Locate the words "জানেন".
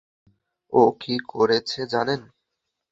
1.93-2.21